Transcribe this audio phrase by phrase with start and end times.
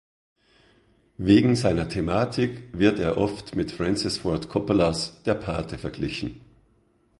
[1.19, 6.41] Wegen seiner Thematik wird er oft mit Francis Ford Coppolas "Der Pate" verglichen.